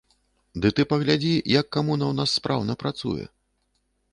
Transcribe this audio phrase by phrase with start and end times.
[0.63, 3.25] Ды ты паглядзі, як камуна ў нас спраўна працуе.